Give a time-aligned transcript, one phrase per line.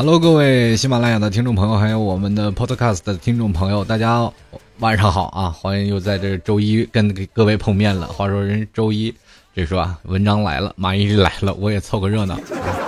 [0.00, 4.30] Hello，各位喜马拉雅的听众朋友，还有我们的 Podcast 的听众朋友，大家
[4.78, 5.50] 晚上好啊！
[5.50, 8.06] 欢迎又在这周一跟各位碰面了。
[8.06, 9.12] 话说人周一，
[9.56, 9.98] 这说啊？
[10.04, 12.38] 文章来了，马伊琍来了，我也凑个热闹。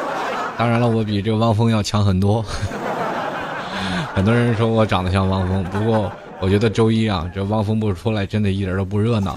[0.56, 2.44] 当然了，我比这汪峰要强很多。
[4.14, 9.32] 很多人说我长得像汪峰，不过我觉得周一啊，这汪峰不出来，真的一点都不热闹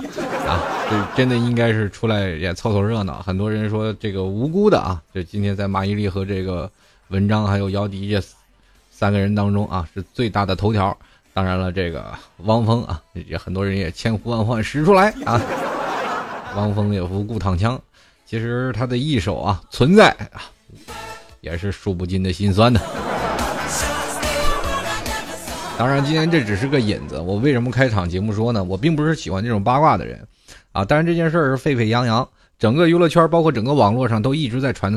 [0.48, 0.62] 啊！
[0.92, 3.20] 这真的应该是出来也凑凑热闹。
[3.24, 6.70] 很多人说这个无辜的啊，就今天在马伊琍和这个。
[7.10, 8.22] 文章还有姚笛这
[8.90, 10.98] 三个人当中啊，是最大的头条。
[11.34, 15.42] 当然了，这个汪峰啊，也很多人也千呼万唤使出来啊。
[16.56, 17.82] 汪峰也无故躺枪，
[18.26, 20.46] 其实他的一手啊存在啊，
[21.42, 22.80] 也是数不尽的心酸的。
[25.76, 27.20] 当然，今天这只是个引子。
[27.20, 28.64] 我为什么开场节目说呢？
[28.64, 30.28] 我并不是喜欢这种八卦的人
[30.72, 30.86] 啊。
[30.86, 32.30] 当然，这件事儿是沸沸扬扬，
[32.60, 34.94] 整个娱乐圈，包括整个网络上都一直在传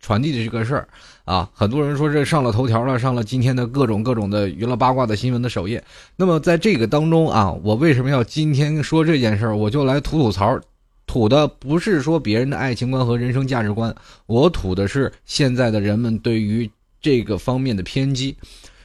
[0.00, 0.88] 传递的这个事儿。
[1.24, 5.82] 啊，很多人说这上了头条了，上了今天的各种各种的娱乐八卦的新闻的首页。
[6.16, 9.56] 那么在这个当中啊，我为什么要今天说这件事儿？
[9.56, 10.58] 我就来吐吐槽，
[11.06, 13.94] 吐的不是说别人的爱情观和人生价值观，
[14.26, 16.68] 我吐的是现在的人们对于
[17.00, 18.36] 这个方面的偏激。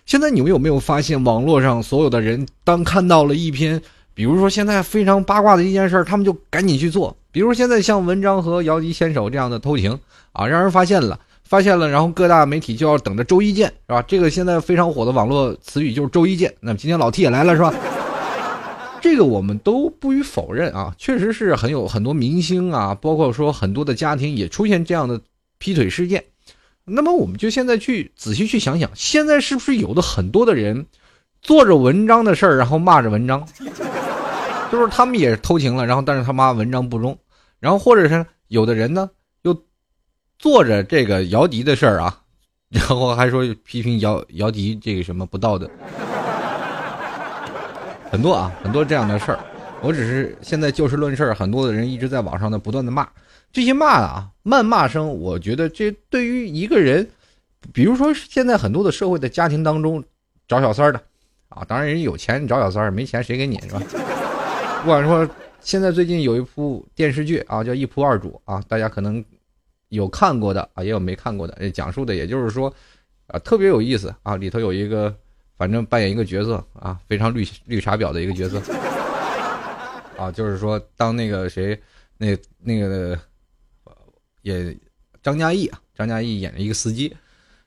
[0.05, 3.81] 现在你们有没有发现，网络上所有的人当看到了一篇，
[4.13, 7.17] 比如说现在非常八卦的一件事，他们就赶紧去做。
[7.35, 9.99] 比如现在像文章和姚笛牵手这样的偷情
[10.31, 11.19] 啊，让人发现了。
[11.43, 14.01] 发现了，然后各大媒体就要等着周一见，是吧？
[14.03, 16.55] 这个现在非常火的网络词语就是周一见。
[16.61, 17.73] 那么今天老 T 也来了，是吧？
[19.01, 25.19] 这个我们都不予否认啊，确实是很有很多明星啊，包括说很多的家庭也出现这样的
[25.57, 26.23] 劈腿事件。
[26.85, 30.85] 那么我们就现在去仔细去想想，现在是不是有的很多的人
[31.41, 33.45] 做着文章的事儿，然后骂着文章，
[34.71, 37.15] 就是他们也偷情了，然后但是他妈文章不忠，
[37.59, 39.09] 然后或者是有的人呢？
[39.41, 39.55] 又
[40.39, 42.21] 做着这个姚笛的事儿啊，
[42.69, 45.69] 然后还说批评姚姚笛这个什么不道德，
[48.09, 49.39] 很多啊，很多这样的事儿。
[49.81, 53.07] 我只是现在就事论事，很多的人一直在网上呢不断的骂，
[53.53, 57.07] 这些骂啊，谩骂声，我觉得这对于一个人，
[57.71, 60.03] 比如说现在很多的社会的家庭当中
[60.47, 60.99] 找小三儿的
[61.49, 63.81] 啊，当然人有钱你找小三儿，没钱谁给你是吧？
[64.81, 65.27] 不管说
[65.59, 69.23] 现在最近有一部电视剧啊，叫《一仆二主》啊，大家可能。
[69.89, 71.69] 有看过的啊，也有没看过的。
[71.69, 72.73] 讲述的也就是说，
[73.27, 74.35] 啊，特别有意思啊。
[74.35, 75.15] 里头有一个，
[75.57, 78.59] 反正扮演一个角色啊，非常绿绿茶婊的一个角色
[80.17, 80.31] 啊。
[80.31, 81.79] 就是说，当那个谁，
[82.17, 83.17] 那那个
[84.41, 84.75] 也
[85.21, 87.15] 张嘉译啊，张嘉译演了一个司机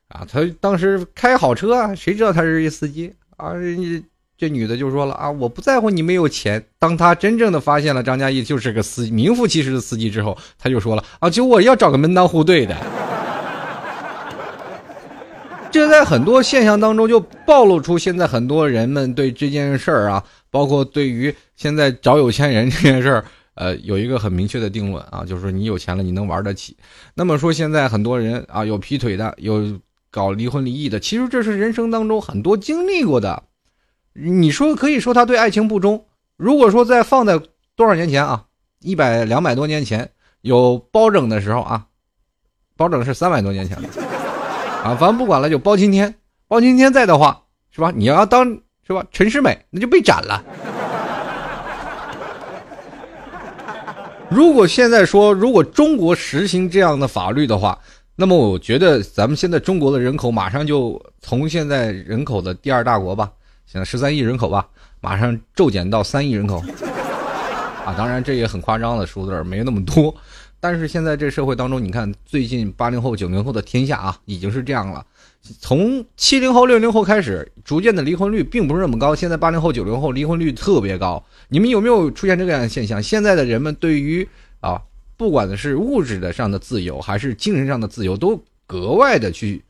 [0.08, 0.26] 啊。
[0.28, 3.54] 他当时开好车，谁知道他是一司机啊？
[4.38, 6.64] 这女的就说了啊，我不在乎你没有钱。
[6.78, 12.76] 当她真正的发现了张嘉译就是个司名副其实的司机之后，她就说了啊，就我要找个门当户对的。
[15.70, 23.24] 这在很多现象当中就暴露出现在很多人们对这件事儿啊，包括对于现在找有钱人 这件事儿，
[23.54, 26.76] 呃，有一个很明确的定论啊，就是说你有钱了，你能玩得起。
[27.14, 29.78] 那么说现在很多人啊，有劈腿的，有
[30.10, 33.42] 搞离婚离异的，其实这是人生当中很多经历过的。
[34.20, 36.04] 你说可以说他对爱情不忠。
[36.36, 37.40] 如果说在放在
[37.76, 38.44] 多少年前啊，
[38.80, 41.86] 一百两百多年前有包拯的时候啊，
[42.76, 43.88] 包拯是三百多年前了
[44.82, 46.12] 啊，反正不管了，就包青天。
[46.48, 47.92] 包青天在的话，是吧？
[47.94, 48.44] 你要当
[48.86, 49.04] 是吧？
[49.12, 50.42] 陈世美那就被斩了。
[54.30, 57.78] 如果现在说，如果中国实行这样的法律的话，
[58.16, 63.30] 那么我觉得咱们现在中国的人口马上就从现在人口的第二大国吧。
[63.70, 64.66] 现在十三亿人口吧，
[65.02, 66.56] 马上骤减到三亿人口，
[67.84, 70.14] 啊，当然这也很夸张的数字，没那么多。
[70.58, 75.04] 但是现在这社会当中，你看最近八零后、九零后的天下啊，已经是这样了。
[75.60, 79.14] 从七零后、六零后开始，逐渐的离婚率并不是那么高。
[79.14, 81.22] 现在八零后、九零后离婚率特别高。
[81.48, 83.02] 你们有没有出现这个样的现象？
[83.02, 84.26] 现在的人们对于
[84.60, 84.80] 啊，
[85.18, 89.62] 不管是物质的上的自由，还是精神上的自由，都格外的去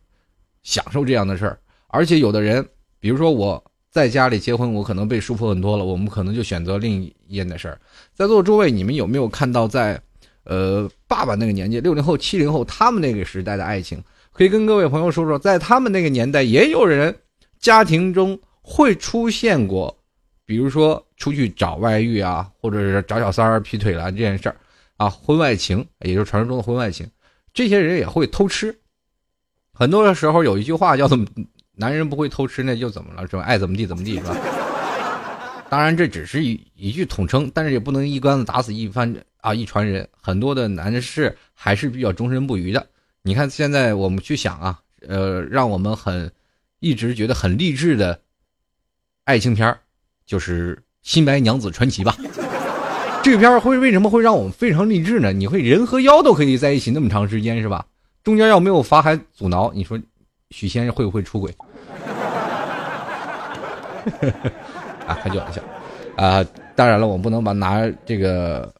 [0.63, 1.59] 享受这样的事儿。
[1.89, 2.65] 而且有的人，
[3.01, 3.65] 比如说我。
[3.99, 5.85] 在家里结婚，我可能被束缚很多了。
[5.85, 7.77] 我们可能就选择另一件的事儿。
[8.15, 10.01] 在座诸位，你们有没有看到，在
[10.45, 14.01] 呃爸爸那个年纪，六零后、七零后他们那个时代的爱情？
[14.33, 17.13] 可以跟各位朋友说说，在他们那个年代，也有人
[17.59, 19.99] 家庭中会出现过，
[20.47, 24.55] 比如说出去找外遇啊，或者是找小三儿劈腿了这件事儿
[24.97, 27.05] 啊，婚外情，也就是传说中的婚外情。
[27.53, 28.79] 这些人也会偷吃。
[29.73, 31.19] 很多的时候有一句话叫做。
[31.81, 33.25] 男人不会偷吃，那就怎么了？
[33.29, 33.43] 是吧？
[33.43, 34.37] 爱怎么地怎么地，是吧？
[35.71, 40.09] 当然，这只是一一句统称，但是也不能一竿子打死一番啊一船人。
[40.21, 42.85] 很多的男士还是比较忠贞不渝的。
[43.23, 46.33] 你看，现在我们去想啊，呃，让我们很
[46.81, 48.19] 一直觉得很励志的
[49.25, 49.79] 爱情片儿，
[50.27, 52.17] 就是《新白娘子传奇》吧。
[53.23, 55.33] 这个片儿会为什么会让我们非常励志呢？
[55.33, 57.87] 你会人和妖都可以在一起那么长时间是吧？
[58.25, 60.01] 中间要没有法海阻挠，你说
[60.51, 61.55] 许仙会不会出轨？
[65.07, 65.63] 啊，开句玩笑
[66.17, 66.45] 啊！
[66.75, 68.73] 当然了，我们不能把拿这个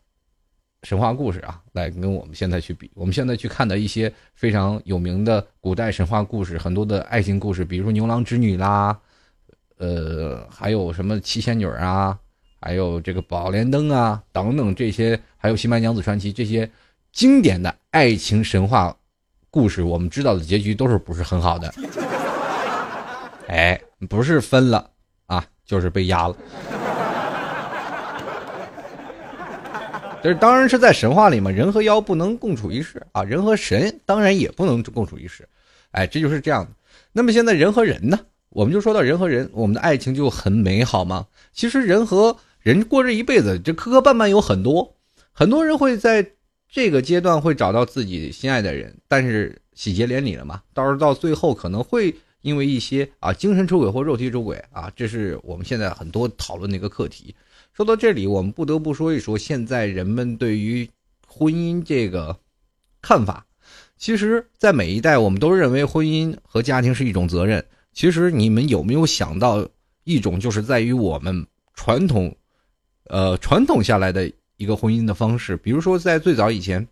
[0.83, 2.91] 神话故事啊来跟我们现在去比。
[2.95, 8.97] 我们现在去看的一些非常有名的古代神话故事，很多的爱情故事，比如说牛郎织女啦，
[9.79, 12.17] 呃，还有什么七仙女啊，
[12.61, 16.71] 还有这个宝莲灯啊等等这些，还有新白娘子传奇这些
[17.13, 18.97] 经典的爱情神话
[19.51, 21.73] 故事，我们知道的结局都是不是很好的。
[23.49, 24.91] 哎，不是分了。
[25.69, 26.37] 就是被压了，
[30.23, 35.47] 就是当然是在神话里嘛，人和妖不能共处一室啊，人和神当然也不能共处一室，
[35.91, 36.71] 哎，这就是这样的。
[37.13, 38.19] 那么现在人和人呢，
[38.49, 41.27] 我们就说到人和人，我们的爱情就很美好吗？
[41.53, 44.97] 其实人和人过这一辈子，这磕磕绊绊有很多，
[45.33, 46.27] 很多人会在
[46.67, 52.17] 这个阶段会找到自己心爱的人，但是喜结连理了嘛，到时候到最后可能会。
[52.43, 57.35] 因为一些啊精神出轨或肉体出轨啊，这是我们现在很多讨论的一个课题。
[57.73, 60.89] 说到这里，我们不得不说一说现在人们对于
[61.27, 62.37] 婚姻这个
[63.01, 63.45] 看法。
[63.97, 67.65] 其实，在每一代，我们都认为婚姻和家庭是一种责任。
[67.93, 69.69] 其实，你们有没有想到
[70.05, 71.45] 一种，就是在于我们
[71.75, 72.35] 传统，
[73.05, 75.57] 呃，传统下来的一个婚姻的方式？
[75.57, 76.87] 比如说，在最早以前，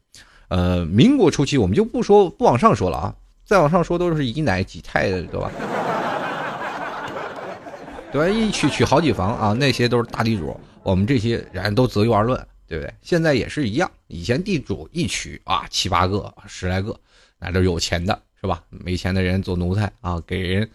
[0.48, 3.14] 呃，民国初期，我们就不说不往上说了啊。
[3.46, 5.50] 再往上说都是一奶几太的，对吧？
[8.10, 8.28] 对吧？
[8.28, 10.58] 一娶娶好几房啊，那些都是大地主。
[10.82, 12.92] 我们这些人都择优而论，对不对？
[13.02, 13.88] 现在也是一样。
[14.08, 16.98] 以前地主一娶啊，七八个、十来个，
[17.38, 18.60] 那都有钱的，是吧？
[18.68, 20.68] 没钱的人做奴才啊，给人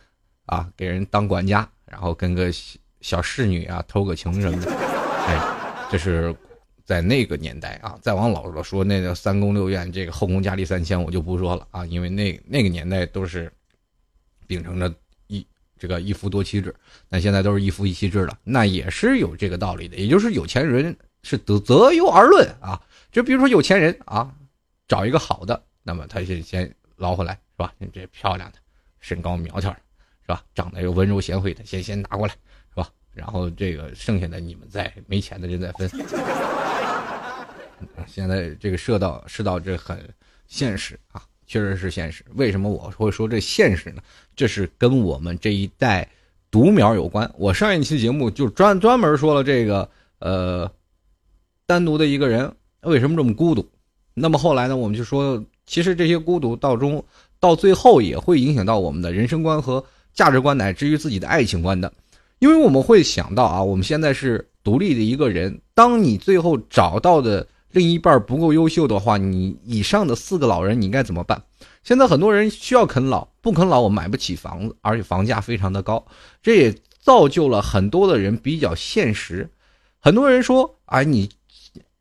[0.45, 2.49] 啊，给人当管家，然后跟个
[3.01, 4.71] 小侍女啊偷个情什么的。
[5.27, 5.37] 哎，
[5.91, 6.33] 这是。
[6.83, 13.51] 在那个年代啊，再往老了说，那个三宫六院，这个后宫佳丽三千，我就不说了啊，因为那那个年代都是
[14.47, 14.93] 秉承着
[15.27, 15.45] 一
[15.77, 16.73] 这个一夫多妻制，
[17.07, 22.81] 那现在都是一夫一妻制了，那也是有这个道理的，也就是有钱人是择择优而论啊，
[23.11, 24.33] 就比如说有钱人啊，
[24.87, 27.73] 找一个好的，那么他先先捞回来是吧？
[27.77, 28.57] 你这漂亮的，
[28.99, 29.79] 身高苗条的，
[30.23, 30.43] 是吧？
[30.53, 32.89] 长得又温柔贤惠的，先先拿过来是吧？
[33.13, 35.89] 然后这个剩下的你们再没钱的人再分。
[38.07, 39.97] 现在这个世道世道这很
[40.47, 42.23] 现实啊，确实是现实。
[42.35, 44.01] 为什么我会说这现实呢？
[44.35, 46.07] 这是跟我们这一代
[46.49, 47.29] 独苗有关。
[47.37, 49.89] 我上一期节目就专专门说了这个
[50.19, 50.69] 呃，
[51.65, 53.65] 单独的一个人为什么这么孤独。
[54.13, 57.03] 那么后来呢，我们就说，其实这些孤独到中
[57.39, 59.83] 到最后也会影响到我们的人生观和
[60.13, 61.91] 价值观，乃至于自己的爱情观的。
[62.39, 67.47] 因为我们会想到啊，我们现在是独立的一个人，当你最后找到的。
[67.71, 71.43] 另一半不够优秀的话，你以上的四个老人你该怎么办？
[71.83, 76.05] 现在很多人需要啃老，不啃老我买不起房子，而且房价非常的高，
[76.43, 79.49] 这也造就了很多的人比较现实。
[79.99, 81.29] 很多人说：“啊，你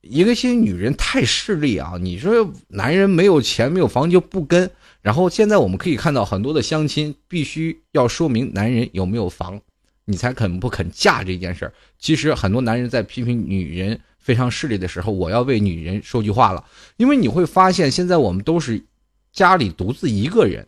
[0.01, 1.95] 一个些女人太势利啊！
[2.01, 4.71] 你说男人没有钱没有房就不跟。”
[5.03, 9.61] 然后现在我们可以看到很多的相亲必须要说明男人有没有房，
[10.05, 11.73] 你才肯不肯嫁这件事儿。
[11.99, 14.01] 其实很多男人在批评女人。
[14.21, 16.63] 非常势利的时候，我要为女人说句话了，
[16.99, 18.85] 因为你会发现，现在我们都是
[19.33, 20.67] 家里独自一个人，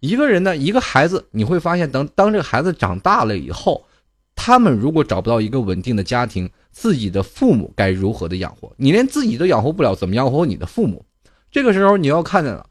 [0.00, 3.84] 一个人呢，一个孩子，你会发现，等当这个孩子长大了以后，
[4.34, 8.72] 他们如果找不到一个稳定的家庭，自己的父母该如何的养活？
[8.76, 11.04] 你连自己都养活不了，怎么养活你的父母？
[11.50, 12.66] 这个时候你要看见了，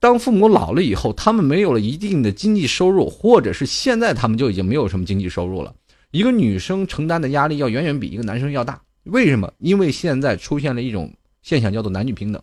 [0.00, 5.74] 当父母老了以后，他们没有了一定的经济收入，或者是现在他们就已经没有什么经济收入了，
[6.10, 8.80] 一个女生承担的压力要远远比一个男生要大。
[9.04, 9.52] 为什么？
[9.58, 12.42] 因为现在出现了一种现象，叫做男女平等。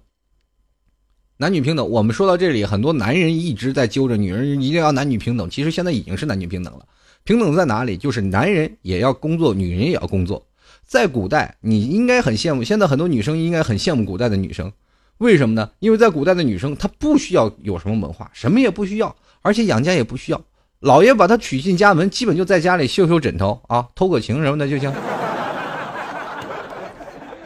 [1.37, 5.49] 男女平等，我们说到这里，很多男人一直在揪着女人一定要男女平等。
[5.49, 6.85] 其实现在已经是男女平等了。
[7.23, 7.97] 平等在哪里？
[7.97, 10.45] 就是男人也要工作，女人也要工作。
[10.85, 12.63] 在古代，你应该很羡慕。
[12.63, 14.71] 现在很多女生应该很羡慕古代的女生。
[15.17, 15.71] 为什么呢？
[15.79, 20.39] 因为在古代的女生，她不需要有什么文化，什么也不需要，而且养家也不需要。
[20.79, 24.93] 老爷把她娶进家门，基本就在家里绣绣枕头啊，偷个情什么的就行。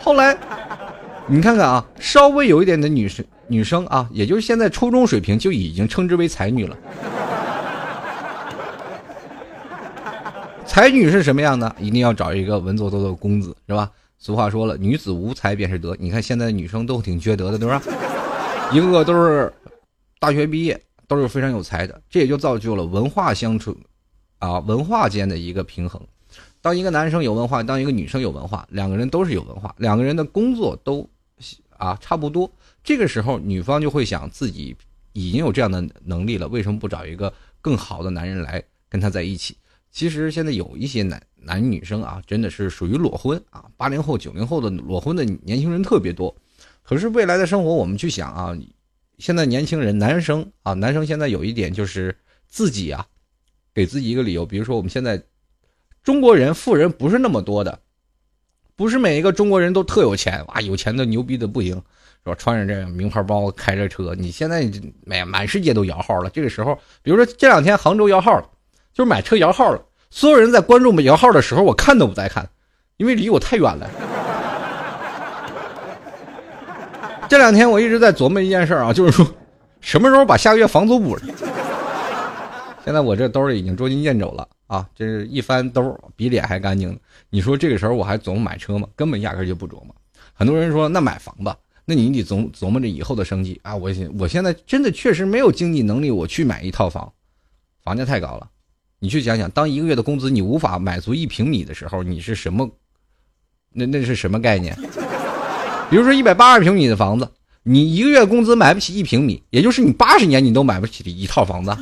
[0.05, 0.37] 后来，
[1.25, 6.77] 你看看啊，稍微有一点的女生女生啊，也就是现在初中水平就已经称之为才女了。
[10.67, 11.75] 才女是什么样的？
[11.79, 13.89] 一定要找一个文绉绉的公子，是吧？
[14.19, 15.97] 俗话说了，女子无才便是德。
[15.99, 17.81] 你看现在的女生都挺缺德的，对吧？
[18.71, 19.51] 一个个都是
[20.19, 23.75] 大学毕业，都是非常有才的，这也就造就了文化相处，
[24.37, 25.99] 啊，文化间的一个平衡。
[26.65, 31.07] 当一个男生有文化，当一个女生有文化，两个人都是有文化，两个人的工作都
[31.77, 32.51] 啊差不多。
[32.83, 34.75] 这个时候，女方就会想自己
[35.13, 37.31] 已经有这样的能力了，为什么不找一个
[37.61, 39.55] 更好的男人来跟他在一起？
[39.91, 46.35] 其实现在有一些男男女生啊，真的是属于裸婚啊，八零后、九零后的裸婚的年轻人特别多。
[46.81, 48.57] 可是未来的生活，我们去想啊，
[49.19, 52.17] 现在年轻人男生啊，男生现在有一点就是
[52.47, 53.05] 自己啊，
[53.71, 55.21] 给自己一个理由，比如说我们现在。
[56.05, 57.79] 中国人富人不是那么多的，
[58.75, 61.73] 不是每一个中国人都特有钱哇，有钱的牛逼的不行，
[62.23, 62.35] 是吧？
[62.35, 64.69] 穿着这名牌包，开着车，你现在
[65.03, 66.29] 满满世界都摇号了。
[66.29, 68.45] 这个时候，比如说这两天杭州摇号了，
[68.93, 69.81] 就是买车摇号了，
[70.11, 72.47] 所有人在关注我们摇号的时候，我看都不在看，
[72.97, 73.89] 因为离我太远了。
[77.27, 79.25] 这两天我一直在琢磨一件事啊，就是说
[79.81, 81.27] 什么时候把下个月房租补上。
[82.85, 84.47] 现在我这兜里已经捉襟见肘了。
[84.67, 86.97] 啊，这是一翻兜比脸还干净。
[87.29, 88.87] 你说这个时候我还琢磨买车吗？
[88.95, 89.95] 根本压根就不琢磨。
[90.33, 91.55] 很多人说那买房吧，
[91.85, 93.75] 那你得琢琢磨着以后的生计啊。
[93.75, 97.11] 我现我现在真的确实没有经济能力，我去买一套房，
[97.83, 98.49] 房价太高了。
[98.99, 102.69] 你去想想，当一个月的工资你无法买足一平米的时候，你是什么？
[103.71, 104.75] 那那是什么概念？
[105.89, 107.29] 比如说一百八十平米的房子，
[107.61, 111.75] 你一个月工资买不起一平米，也就是你八十年你都买不起的一套房子，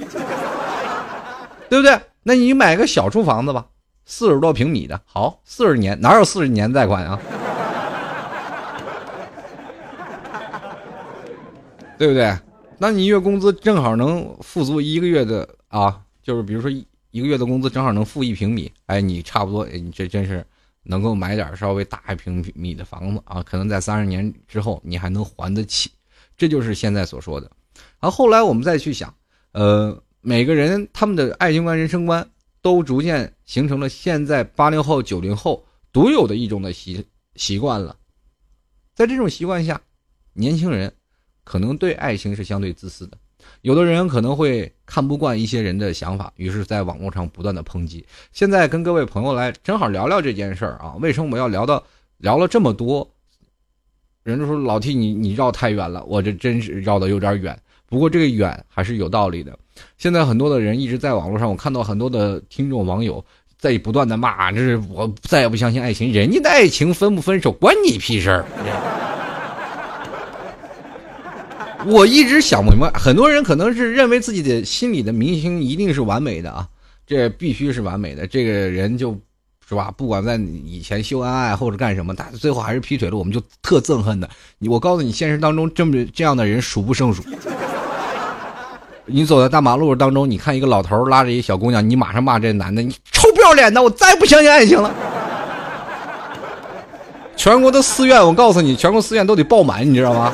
[1.69, 1.97] 对不对？
[2.25, 3.67] 那你买个小处房子吧，
[4.05, 7.19] 四十多平米的，好，四十年哪有四十年贷款啊？
[11.97, 12.33] 对不对？
[12.77, 16.71] 那你月工资正好能付足一个月的啊，就是比如说
[17.11, 20.45] 一个月的工资正好能付一平米，哎，你差不多，你这真是
[20.83, 25.91] 能够买点稍微大一平米的房子啊，可能在三十年之后你还能还得起，
[26.35, 27.51] 这就是现在所说的。
[27.99, 29.13] 然后后来我们再去想，
[29.51, 30.02] 呃。
[30.25, 32.25] 每个人他们的爱情观、人生观
[32.61, 35.61] 都逐渐形成了现在八零后、九零后
[35.91, 37.93] 独有的一种的习习惯了。
[38.95, 39.81] 在这种习惯下，
[40.31, 40.89] 年轻人
[41.43, 43.17] 可能对爱情是相对自私的。
[43.63, 48.05] 有的人可能会看不惯一些人的想法，于是在网络上不断的抨击。
[48.31, 50.95] 现在跟各位朋友来正好聊聊这件事儿啊。
[51.01, 51.85] 为什么我要聊到
[52.19, 53.05] 聊了这么多？
[54.23, 57.61] 人家说老 T 你你绕太远了，我这真是绕的有点远。
[57.93, 59.55] 不过这个远还是有道理的。
[59.99, 63.23] 现在很多的人一直在网络上，我看到很多的听众网友
[63.59, 68.45] 在不断的骂，这是我再也不相信爱情，人家的爱情分不分手关你屁事儿。
[71.85, 76.67] 我一直想不明白，很多人可能是认为自己的心里的明星一定是完美的啊，
[77.05, 79.15] 这必须是完美的，这个人就
[79.69, 79.93] 是吧？
[79.95, 80.35] 不管在
[80.65, 84.27] 以前秀恩爱或者干什么，但最后还是劈腿了，我们就特憎恨的。
[84.61, 87.21] 我告诉你，现实当中这么这样的人数不胜数。
[89.05, 93.83] 你走在大马路当中，你看一个老头拉着一小姑娘，你马上骂这男的，你臭不要脸的！
[93.83, 94.89] 我再也不相信爱情了。
[97.35, 100.33] 全国的寺院，我告诉你，全国寺院都得爆满，你知道吗？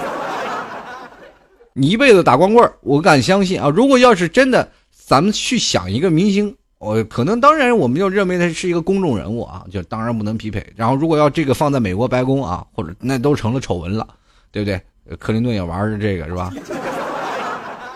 [1.73, 3.69] 你一辈子打光棍我敢相信啊！
[3.69, 10.63] 如果要是真的，咱们去想一个明星，我可能当然我们就认为他是一个公众人物啊，就当然不能匹配。
[10.75, 14.05] 然后如果要这个放在美国白宫啊，或者那都成了丑闻了，
[14.51, 14.79] 对不对？
[15.17, 16.51] 克林顿也玩着这个是吧？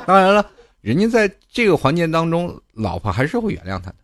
[0.07, 0.43] 当然了。
[0.83, 3.95] 人家在这个环节当中，老婆还是会原谅他的，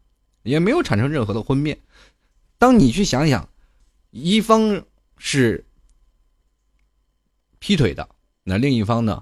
[0.44, 1.78] 也没有产生任何的婚变。
[2.58, 3.50] 当你去想想，
[4.12, 4.82] 一方
[5.18, 5.66] 是
[7.60, 8.08] 劈腿的，
[8.46, 9.22] 那另一方呢，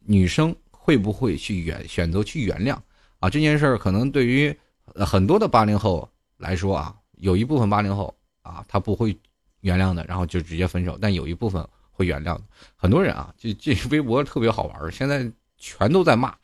[0.00, 2.76] 女生会不会去原选择去原谅
[3.20, 3.30] 啊？
[3.30, 4.52] 这件事儿可能对于
[4.96, 9.16] 很多的八零后来说啊，有一部分八零后啊，他不会
[9.60, 12.36] 原谅的，然后就直接分手；但有一部分会原谅。
[12.74, 16.36] 很多人啊，这这微博特别好玩，现在全都在骂。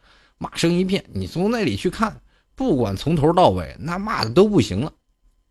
[0.43, 2.21] 骂声一片，你从那里去看，
[2.57, 4.93] 不管从头到尾，那骂的都不行了，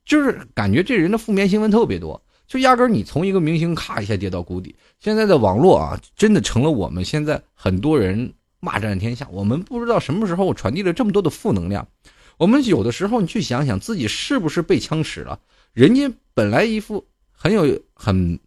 [0.04, 4.76] 就是感觉这人的负面新闻特别多，就压根你从一个明星咔一下跌到谷底。
[5.00, 9.26] 现在的网络啊，真的成了我们现在很多人骂战天下。
[9.32, 11.88] 我们不知道什么时候传递了这么多的负能量。
[12.36, 15.40] 我们有的时候你去想想自己是不是被枪使了？
[15.72, 18.38] 人家本来一副很有很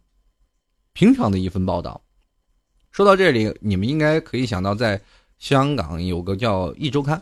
[0.93, 2.03] 平常的一份报道。
[2.91, 5.01] 说到这里，你们应该可以想到在。
[5.37, 7.17] 香港有个叫《一周刊》，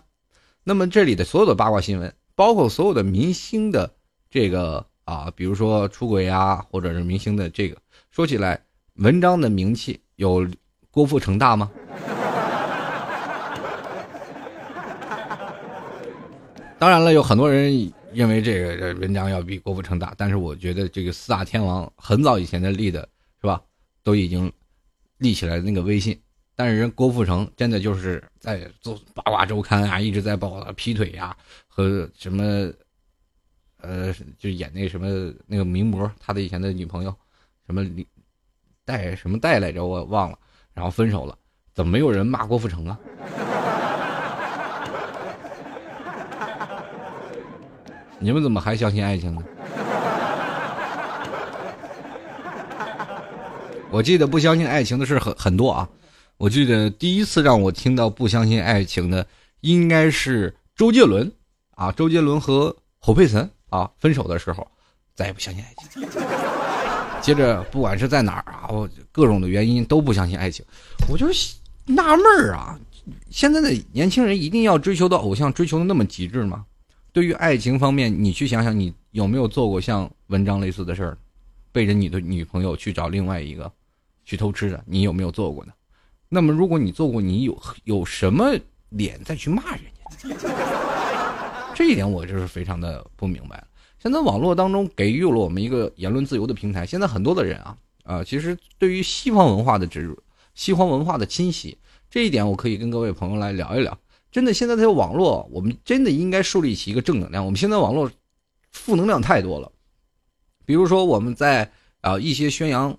[0.64, 3.94] 那么这里的所有的八卦新闻，包括所有的明星的
[4.30, 7.78] 这个啊，比如说出轨啊，或者是明星的这个，
[8.12, 8.64] 说起来，
[8.96, 10.48] 文章的名气有
[10.92, 11.70] 郭富城大吗？
[16.80, 23.10] 当然了，有很多人认为这个文章要比郭富城大，但是我觉得这个四大天王很早以前的立的
[23.42, 23.62] 是吧，
[24.04, 24.52] 都已经
[25.18, 26.20] 立起来那个威信。
[26.56, 31.36] 但是人郭富城真的就是在做八卦周刊啊，一直在报他劈腿呀
[31.68, 32.72] 和什么，
[33.82, 37.12] 呃，就演那什么那个名模，他的以前的女朋友，
[37.66, 37.84] 什么
[38.86, 40.38] 戴什么戴来着，我忘了，
[40.74, 41.36] 然后分手了，
[41.74, 43.00] 怎么没有人骂郭富城啊？
[48.20, 49.44] 你们怎么还相信爱情呢？
[53.90, 55.90] 我记得不相信爱情的事很很多啊。
[56.38, 59.26] 我记得第一次让我听到不相信爱情的，
[59.62, 61.32] 应该是周杰伦
[61.76, 61.92] 啊。
[61.92, 64.68] 周杰伦和侯佩岑啊分手的时候，
[65.16, 66.08] 再也不相信爱情。
[67.22, 70.66] 接着不管是在哪儿啊，我各种的原因都不相信爱情。
[71.10, 71.26] 我就
[71.86, 72.78] 纳闷儿啊，
[73.30, 76.66] 现在的年轻人一定要追求到偶像追求的那么极致吗？
[77.14, 81.18] 对于爱情方面，你去想想，你有没有做过像文章类似的事儿，
[81.72, 83.72] 背着你的女朋友去找另外一个，
[84.26, 84.84] 去偷吃的？
[84.86, 85.72] 你有没有做过呢？
[86.34, 88.52] 那么，如果你做过，你有有什么
[88.90, 89.84] 脸再去骂人
[90.18, 90.36] 家？
[91.76, 93.64] 这一点我就是非常的不明白。
[94.00, 100.18] 现在网络当中给予了我们一个言论自由的平台，现在很多的人啊啊，其实对于西方文化的植入、
[100.56, 101.78] 西方文化的侵袭，
[102.10, 103.96] 这一点我可以跟各位朋友来聊一聊。
[104.32, 107.46] 真的，现在这个网络，我们真的应该树立起一个正能量。
[107.46, 108.10] 我们现在网络
[108.72, 109.72] 负能量太多了，
[110.66, 111.72] 比如说我们在
[112.02, 112.98] 啊一些宣扬，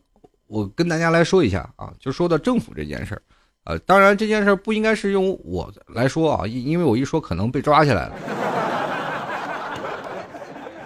[0.54, 3.22] 我跟大家来说一下啊，就说到政府这件事儿，
[3.64, 8.14] 呃，当然这件事儿不应该是用我来说啊，因因为我一说可能被抓起来了。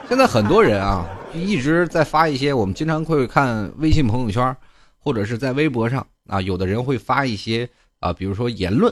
[0.08, 4.56] 现在很多人啊一直在发一些，我们经常会看微信朋友圈
[4.96, 7.68] 或者是在微博上啊，有的人会发一些
[8.00, 8.90] 啊，比如说言论。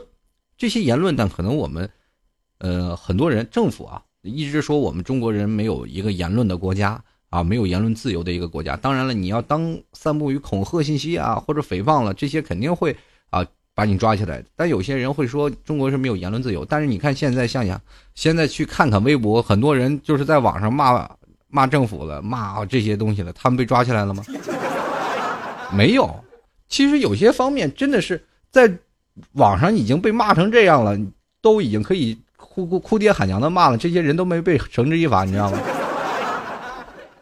[0.58, 1.88] 这些言论，但可能我们，
[2.58, 8.76] 呃，很多人政府啊，一直说我们中国人没有一个言论的国家啊，没有言论自由的一个国家。
[8.76, 12.96] 当然了，你要当散布于恐吓信息啊，或者诽谤了，这些肯定会
[13.30, 14.42] 啊把你抓起来。
[14.54, 16.64] 但有些人会说中国是没有言论自由。
[16.64, 17.80] 但是你看现在，想想
[18.14, 21.08] 现在去看看微博，很多人就是在网上骂
[21.48, 24.22] 骂政府了，骂这些东西了，他们被抓起来了吗？
[25.72, 26.14] 没有。
[26.68, 28.72] 其实有些方面真的是在。
[29.32, 30.94] 网上已经被骂成这样了，
[31.40, 35.58] 都已经可以哭哭哭爹喊娘的骂了，这些人都没被绳之以法，你知道吗？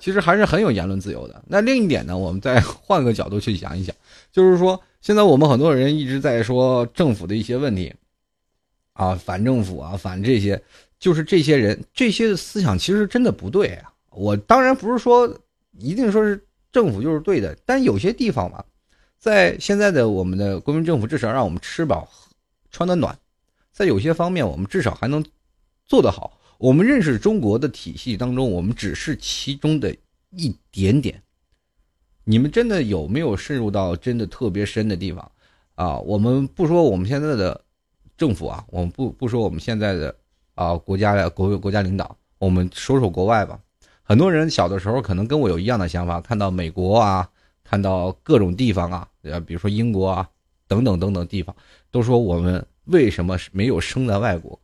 [0.04, 1.42] 其实还是很有言论自由的。
[1.48, 3.96] 那另一点呢，我们再 换个角度去想一想，
[4.30, 7.90] 就是说，现在我们很多人一直在说政府的一些问题，
[8.92, 10.62] 啊，反政府啊，反这些，
[10.98, 13.90] 就是这些人这些思想其实真的不对啊。
[14.10, 15.26] 我当然不是说
[15.78, 16.38] 一定说是
[16.70, 18.62] 政府就是对的，但有些地方嘛。
[19.18, 22.06] 在现在的我们的国民政府，至少让我们吃饱、
[22.70, 23.18] 穿得暖，
[23.72, 25.24] 在有些方面，我们至少还能
[25.86, 26.38] 做得好。
[26.64, 29.94] 我们认识中国的体系当中，我们只是其中的
[30.30, 31.22] 一点点。
[32.24, 35.30] 你们真的有没有渗入到真的特别深的地方
[35.74, 35.98] 啊？
[35.98, 37.60] 我们不说我们现在的
[38.16, 40.16] 政府啊，我们不不说我们现在的
[40.54, 43.60] 啊国家的国国家领导，我们说说国外吧。
[44.02, 47.28] 很多人小的时候可能跟我有一样的想法，看到美国啊。
[47.62, 50.28] 看到各种地方啊，呃，比如说英国啊，
[50.66, 51.54] 等等等等地方，
[51.90, 54.58] 都说我们为什么没有生在外国？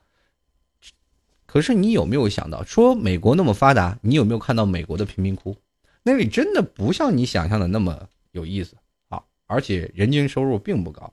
[1.51, 5.57] 可是你有没有想到，说美国那么发达，你有没有看到美国的贫民窟？
[6.05, 8.77] 那里真的不像你想象的那么有意思
[9.09, 9.21] 啊！
[9.47, 11.13] 而且人均收入并不高。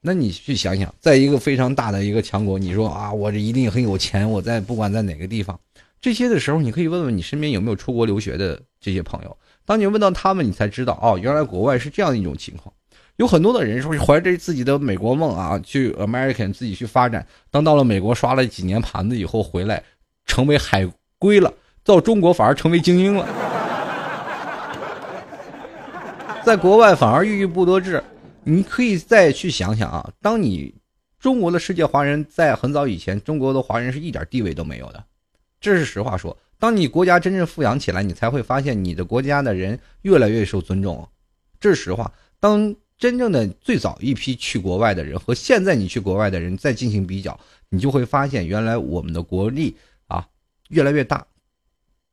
[0.00, 5.56] 那你去想想，在一个非常大的一个强国，你说啊，我这一定很有钱，我在不管在哪个地方，
[6.00, 9.38] 这些的时候，你可以问问你身边有没有出国留学的这些朋友。
[9.64, 12.74] 当你问到他们，你才知道哦，原来国外是这样一种情况。
[13.16, 17.26] 有很多的人说怀着自己的美国梦啊，去 American 自己去发展。
[17.50, 19.82] 当到了美国刷了几年盘子以后回来，
[20.26, 21.52] 成为海归了，
[21.84, 23.26] 到中国反而成为精英了。
[26.44, 28.02] 在国外反而郁郁不得志。
[28.46, 30.74] 你可以再去想想啊，当你
[31.18, 35.02] 中国的世界华人在很早以前，中国的华人是一点地位都没有的，
[35.60, 36.36] 这是实话说。
[36.58, 41.08] 当你国家真正富养起来，你才会发现你的国家的人越来越受尊重，
[41.58, 42.12] 这是实话。
[42.38, 49.76] 当真正的最早一批去国外的人和现在你去国外的人再进行比较，你就会发现，原来我们的国力
[50.06, 50.28] 啊
[50.68, 51.26] 越来越大，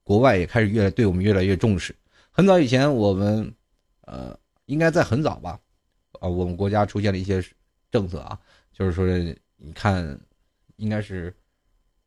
[0.03, 1.95] 国外也开始越来对我们越来越重视。
[2.31, 3.53] 很早以前，我们
[4.01, 5.59] 呃应该在很早吧，
[6.19, 7.43] 啊，我们国家出现了一些
[7.91, 8.39] 政策啊，
[8.73, 9.05] 就是说
[9.57, 10.19] 你看，
[10.77, 11.33] 应该是。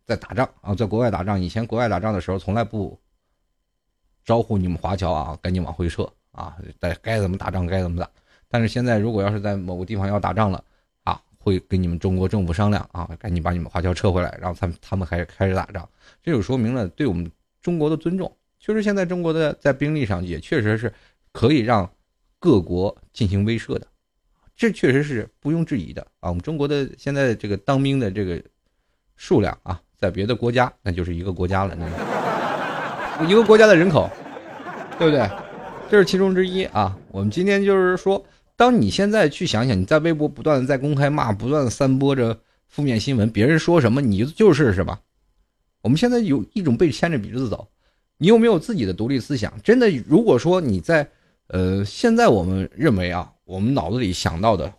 [0.06, 1.40] 在打仗啊，在国外打仗。
[1.40, 3.00] 以前国外打仗的时候，从来不
[4.22, 8.10] 招呼你们华侨啊，赶紧往回撤啊，该该怎么打仗该怎么打。
[8.54, 10.62] 但是现在，如果要是在某个地方要打仗了
[11.02, 15.88] 啊，会跟你们中国政府商量啊，赶紧把你们华侨撤回来，然后他们他们还开始打仗。
[16.22, 17.28] 这就说明了对我们
[17.60, 18.32] 中国的尊重。
[18.60, 20.94] 确实，现在中国的在兵力上也确实是
[21.32, 21.90] 可以让
[22.38, 23.88] 各国进行威慑的，
[24.54, 26.28] 这确实是不庸置疑的啊。
[26.28, 28.40] 我们中国的现在这个当兵的这个
[29.16, 31.84] 数量啊，在别的国家那就是一个国家了，那
[33.26, 34.08] 一个国家的人口，
[34.96, 35.28] 对不对？
[35.90, 36.96] 这是其中之一啊。
[37.10, 38.24] 我们今天就是说，
[38.56, 42.38] 当你现在去想想，你在微博不断的在公开骂，不断的散播着
[42.68, 45.00] 负面新闻，别人说什么你就是是吧？
[45.82, 47.68] 我们现在有一种被牵着鼻子走，
[48.16, 49.52] 你有没有自己的独立思想？
[49.62, 51.08] 真的，如果说你在，
[51.48, 54.72] 呃，现在我们认为啊，我们脑子里想到的，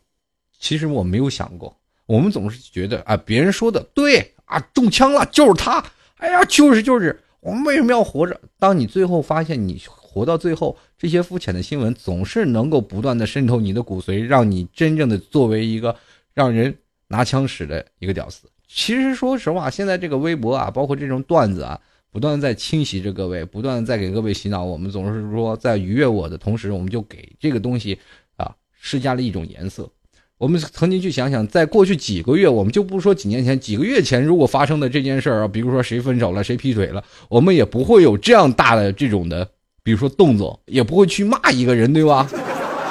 [0.60, 5.84] 其实我没有想过，我们总是觉得啊，别人说的对啊，中枪了就是他，
[6.18, 8.40] 哎呀，就是就是，我们为什么要活着？
[8.58, 9.78] 当你最后发现你
[10.16, 15.94] 活到最后，这些肤浅的新闻总是能够不断的渗透你的骨髓，让你真正的作为一个
[16.34, 16.74] 让人
[17.10, 18.48] 拿枪使的一个屌丝。
[18.66, 21.78] 其实说实话，现在这个微博啊，包括这种段子啊，
[22.14, 24.64] 不断在侵袭着各位，不断在给各位洗脑。
[24.64, 28.00] 我们总是说，在愉悦我的同时，我们就给这个东西
[28.38, 29.92] 啊施加了一种颜色。
[30.38, 39.50] 我们曾经去想想，在过去几个月，我们就不说几年前，几个月前，如果发生的这件事儿啊，比如说谁分手了，谁劈腿了，我们也不会有这样大的这种的，
[39.86, 42.28] 比如说动作，也不会去骂一个人，对吧？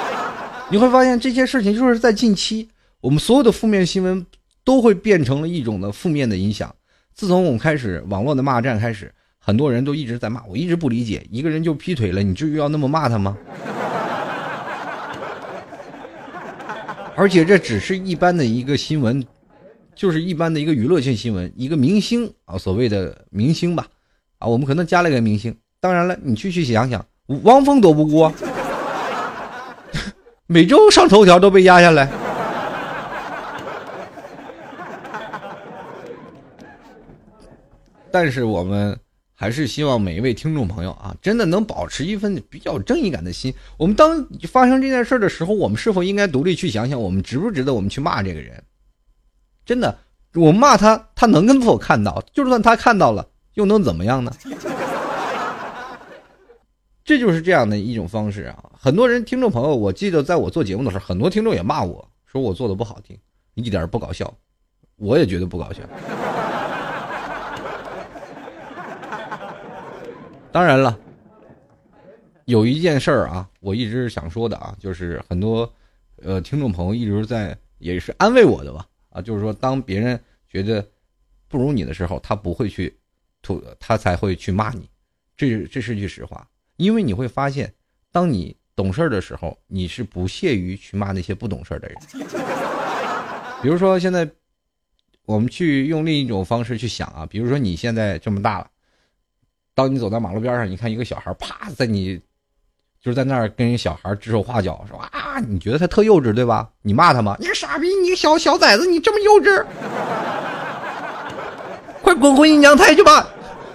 [0.71, 2.67] 你会发现这些事情就是在近期，
[3.01, 4.25] 我们所有的负面新闻。
[4.65, 6.75] 都会变成了一种的负面的影响。
[7.13, 13.37] 自从我们开始网络的骂战开始，很多人都一直在骂，我一直不理解，一个人就劈腿了，你至于要那么骂他吗？
[17.15, 19.23] 而且这只是一般的一个新闻，
[19.93, 23.85] 就是一般的一个娱乐性新闻，一个明星啊，所谓的明星吧，
[24.39, 25.55] 啊，我们可能加了一个明星。
[25.85, 27.05] 当然了，你去去想想，
[27.43, 28.33] 汪峰躲不过，
[30.47, 32.09] 每周上头条都被压下来。
[38.11, 38.97] 但是我们
[39.35, 43.53] 还是希望每一位听众朋友啊，真的能保持一份比较正义感的心。
[43.77, 48.63] 我们当发生这件事的时候，我们是否应该独立去想想，我们值不值得我们去骂这个人？
[49.63, 49.95] 真的，
[50.33, 52.23] 我骂他，他能跟否看到？
[52.33, 54.31] 就算他看到了，又能怎么样呢？
[57.05, 58.71] 这就是这样的一种方式啊！
[58.75, 63.15] 很多人听众朋友，我记得在我做节目的时候，很多听众也骂我说我做的不好听，
[63.53, 64.35] 一点不搞笑，
[64.95, 65.83] 我也觉得不搞笑。
[70.51, 70.97] 当然了，
[72.45, 75.71] 有一件事儿啊，我一直想说的啊，就是很多
[76.23, 80.83] 呃听众朋友一直在也是安慰我的吧啊，就是说当别人觉得
[81.47, 82.97] 不如你的时候，他不会去
[83.43, 84.89] 吐，他才会去骂你，
[85.37, 86.47] 这这是句实话。
[86.77, 87.73] 因为你会发现，
[88.11, 91.97] 当你懂事儿的时候，你是不屑于去骂那些不懂事儿的人。
[93.61, 94.29] 比如说现在，
[95.25, 98.67] 我们去用另一种方式去想啊，比如说你现在这么大了。
[99.73, 102.17] 当你走在马路边上，你看一个小孩啪在你，
[103.01, 106.69] 就是在那儿跟人小孩指手画脚，说啊，你觉得他特幼稚对吧？
[106.81, 107.35] 你骂他吗？
[107.39, 109.65] 你个傻逼，你个小小崽子，你这么幼稚，
[112.01, 113.27] 快滚回你娘胎去吧！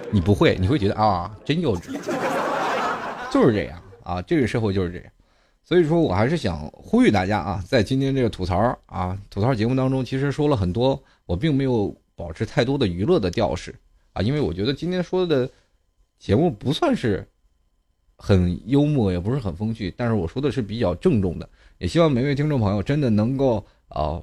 [0.09, 1.95] 你不会，你会觉得啊，真幼稚，
[3.31, 5.11] 就是这样啊，这个社会就是这样。
[5.63, 13.73] 所以说我还是想呼吁大家啊，在今天这个吐槽啊吐槽节目当中，其实说了很多，我并没有保持太多的娱乐的调式
[14.13, 15.49] 啊，因为我觉得今天说的。
[16.21, 17.27] 节目不算是
[18.15, 21.49] 很幽默，也不是很风趣，但是我说的是比较郑重的。
[21.79, 24.21] 也希望每位听众朋友真的能够啊，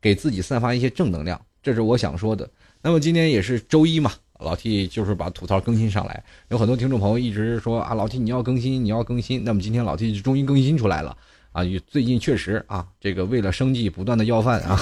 [0.00, 2.50] 给自己散发一些正能量，这是我想说的。
[2.80, 4.10] 那么今天也是周一嘛，
[4.42, 6.22] 老 T 就是把吐槽更新上来。
[6.48, 9.44] 有很多听众朋友一直说啊，老 T 你要更新，你要更新。
[9.44, 11.16] 那么今天老 T 就终于更新出来了
[11.52, 11.62] 啊！
[11.86, 14.80] 最近确实啊，这个为了生计不断的要饭啊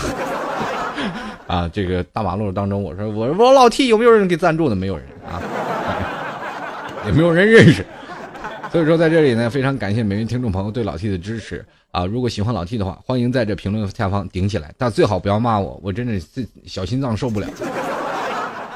[1.47, 1.71] 啊！
[1.73, 4.75] 这个大马路当中，我说我我老 T 有没有人给赞助的？
[4.75, 5.42] 没有人啊。
[7.07, 7.87] 也没有人认识，
[8.71, 12.05] 所以说在这里呢，非常感谢每位听众朋友对老 T 的支持啊！
[12.05, 16.21] 如果喜欢老 T 的话，欢迎在这评论下方顶起来，但最好不要骂我，我真的
[16.66, 17.49] 小心脏受不了。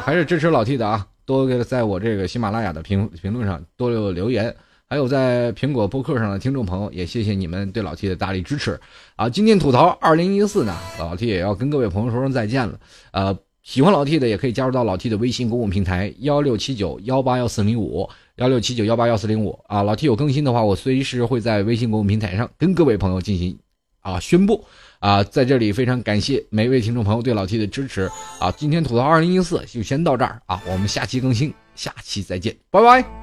[0.04, 4.54] 还是支持老 T 的啊，多给在我这个喜马拉雅的评评论上多留留言，
[4.88, 8.78] 还有在苹果播客上的听众朋友，也谢谢你们对老 T 的大力支持
[9.16, 9.28] 啊！
[9.28, 12.78] 今天吐槽二零一四呢，老 T 也要跟各位朋友说声再见了，
[13.12, 13.38] 呃。
[13.62, 23.56] 喜欢老 T 的也可以加入到老 T 的微信公共平台幺六七九幺八幺四零五幺六七九幺八幺四零五啊，老 T 有更新的话，我随时会在微信公共平台上跟各位朋友进行
[24.00, 24.64] 啊宣布
[25.02, 33.21] 啊，在这里非常感谢每位听众朋友对老 T 的支持啊，今天吐槽二零一四就先到这儿啊，我们下期更新，下期再见，拜拜。